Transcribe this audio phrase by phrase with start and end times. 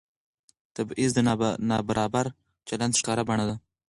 [0.75, 1.19] تبعیض د
[1.69, 2.25] نابرابر
[2.67, 3.55] چلند ښکاره بڼه ده